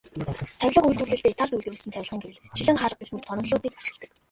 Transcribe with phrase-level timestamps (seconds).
[0.61, 4.11] Тавилга үйлдвэрлэлдээ Италид үйлдвэрлэсэн тавилгын гэрэл, шилэн хаалга гэх мэт тоноглолуудыг ашигладаг.